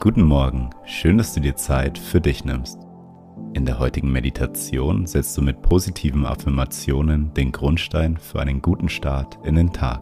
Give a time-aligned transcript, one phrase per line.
[0.00, 2.78] Guten Morgen, schön, dass du dir Zeit für dich nimmst.
[3.54, 9.38] In der heutigen Meditation setzt du mit positiven Affirmationen den Grundstein für einen guten Start
[9.44, 10.00] in den Tag.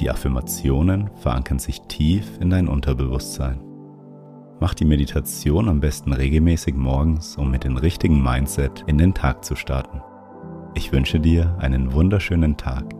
[0.00, 3.60] Die Affirmationen verankern sich tief in dein Unterbewusstsein.
[4.58, 9.44] Mach die Meditation am besten regelmäßig morgens, um mit dem richtigen Mindset in den Tag
[9.44, 10.00] zu starten.
[10.74, 12.99] Ich wünsche dir einen wunderschönen Tag.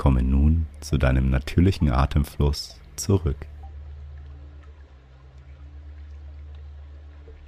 [0.00, 3.36] Komme nun zu deinem natürlichen Atemfluss zurück.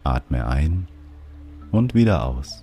[0.04, 0.86] Atme ein
[1.70, 2.62] und wieder aus.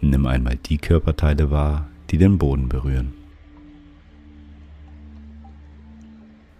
[0.00, 3.12] Nimm einmal die Körperteile wahr, die den Boden berühren.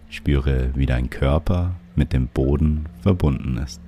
[0.09, 3.81] Spüre, wie dein Körper mit dem Boden verbunden ist.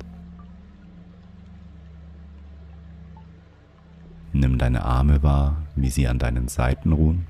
[4.38, 7.25] Nimm deine Arme wahr, wie sie an deinen Seiten ruhen.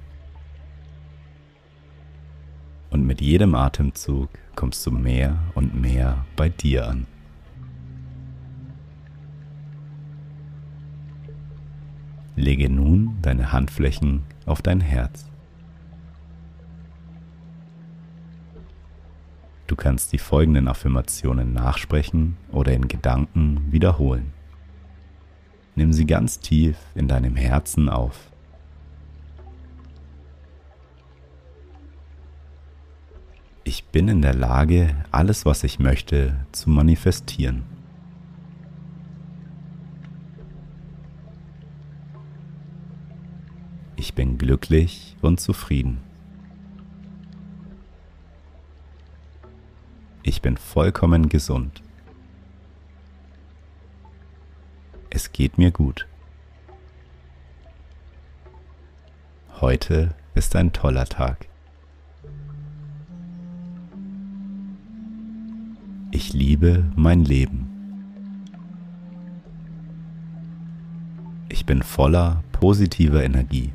[2.89, 7.05] Und mit jedem Atemzug kommst du mehr und mehr bei dir an.
[12.35, 15.29] Lege nun deine Handflächen auf dein Herz.
[19.67, 24.34] Du kannst die folgenden Affirmationen nachsprechen oder in Gedanken wiederholen.
[25.75, 28.31] Nimm sie ganz tief in deinem Herzen auf.
[33.65, 37.63] Ich bin in der Lage, alles, was ich möchte, zu manifestieren.
[43.97, 45.99] Ich bin glücklich und zufrieden.
[50.23, 51.81] Ich bin vollkommen gesund.
[55.15, 56.07] Es geht mir gut.
[59.61, 61.47] Heute ist ein toller Tag.
[66.11, 68.11] Ich liebe mein Leben.
[71.47, 73.71] Ich bin voller positiver Energie.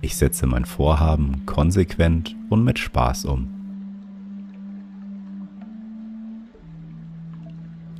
[0.00, 3.57] Ich setze mein Vorhaben konsequent und mit Spaß um.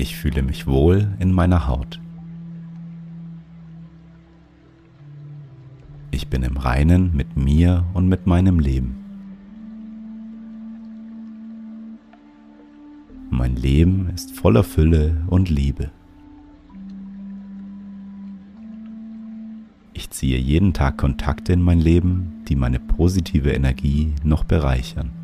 [0.00, 2.00] Ich fühle mich wohl in meiner Haut.
[6.12, 8.94] Ich bin im Reinen mit mir und mit meinem Leben.
[13.28, 15.90] Mein Leben ist voller Fülle und Liebe.
[19.94, 25.17] Ich ziehe jeden Tag Kontakte in mein Leben, die meine positive Energie noch bereichern.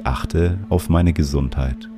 [0.00, 1.90] Ich achte auf meine Gesundheit.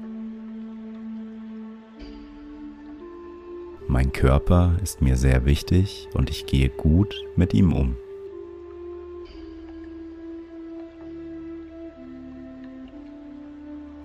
[3.87, 7.94] Mein Körper ist mir sehr wichtig und ich gehe gut mit ihm um.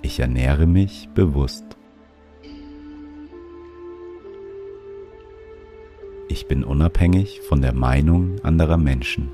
[0.04, 1.66] Ich ernähre mich bewusst.
[6.28, 9.32] Ich bin unabhängig von der Meinung anderer Menschen.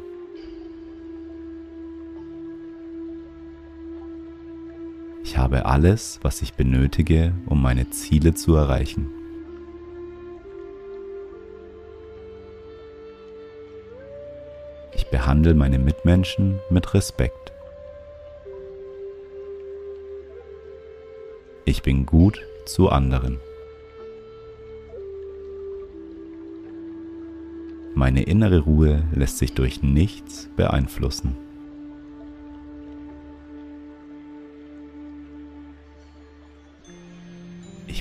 [5.33, 9.09] Ich habe alles, was ich benötige, um meine Ziele zu erreichen.
[14.91, 17.51] Ich behandle meine Mitmenschen mit Respekt.
[21.65, 23.39] Ich bin gut zu anderen.
[27.95, 31.42] Meine innere Ruhe lässt sich durch nichts beeinflussen.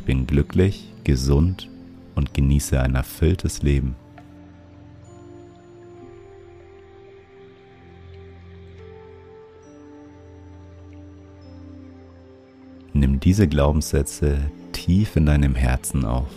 [0.02, 1.70] Ich bin glücklich, gesund
[2.16, 3.94] und genieße ein erfülltes Leben.
[12.92, 14.38] Nimm diese Glaubenssätze
[14.72, 16.30] tief in deinem Herzen auf.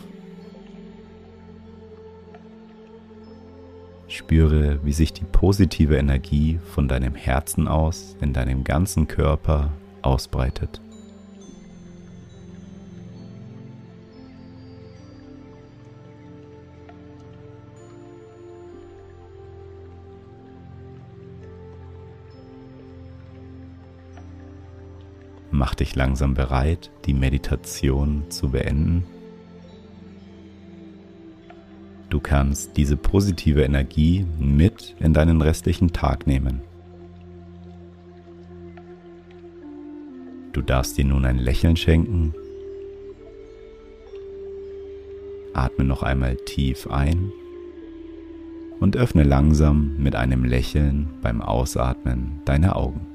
[4.08, 9.72] Spüre, wie sich die positive Energie von deinem Herzen aus in deinem ganzen Körper
[10.04, 10.82] ausbreitet.
[25.58, 29.06] Mach dich langsam bereit, die Meditation zu beenden.
[32.10, 36.60] Du kannst diese positive Energie mit in deinen restlichen Tag nehmen.
[40.52, 42.34] Du darfst dir nun ein Lächeln schenken.
[45.54, 47.32] Atme noch einmal tief ein
[48.82, 53.15] und öffne langsam mit einem Lächeln beim Ausatmen deine Augen.